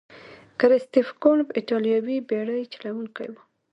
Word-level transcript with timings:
کرستف 0.59 1.07
کولمب 1.21 1.49
ایتالوي 1.57 2.17
بیړۍ 2.29 2.61
چلوونکی 2.73 3.27
وو. 3.31 3.41